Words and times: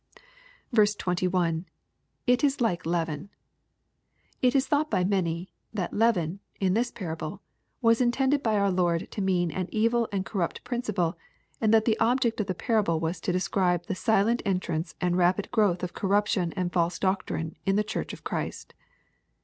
21.— 0.73 1.67
[It 2.25 2.43
is 2.43 2.57
Wee 2.59 2.77
leaven.] 2.85 3.29
It 4.41 4.55
is 4.55 4.65
thought 4.65 4.89
by 4.89 5.03
many, 5.03 5.53
that 5.71 5.93
"leaven," 5.93 6.39
in 6.59 6.73
this 6.73 6.89
parable, 6.89 7.43
was 7.83 8.01
intended 8.01 8.41
by 8.41 8.57
our 8.57 8.71
Lord 8.71 9.11
to 9.11 9.21
mean, 9.21 9.51
an 9.51 9.69
evil 9.71 10.09
and 10.11 10.25
cor 10.25 10.41
rupt 10.41 10.63
principle, 10.63 11.19
and 11.61 11.71
that 11.71 11.85
the 11.85 11.99
object 11.99 12.39
of 12.39 12.47
the 12.47 12.55
parable 12.55 12.99
was 12.99 13.21
to 13.21 13.31
describe 13.31 13.85
the 13.85 13.93
silent 13.93 14.41
entrance 14.43 14.95
and 14.99 15.17
rapid 15.19 15.51
growth 15.51 15.83
of 15.83 15.93
corruption 15.93 16.51
and 16.55 16.73
false 16.73 16.97
doc 16.97 17.27
trine 17.27 17.55
in 17.67 17.75
the 17.75 17.83
Church 17.83 18.11
of 18.11 18.23
Christ. 18.23 18.73